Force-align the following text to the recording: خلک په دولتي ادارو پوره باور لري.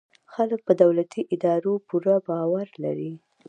خلک 0.33 0.59
په 0.67 0.73
دولتي 0.83 1.21
ادارو 1.33 1.73
پوره 1.87 2.15
باور 2.27 2.67
لري. 2.83 3.13